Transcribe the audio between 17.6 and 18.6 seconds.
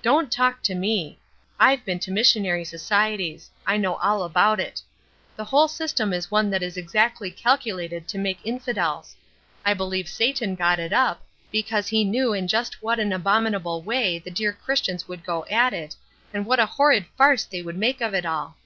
would make of it all."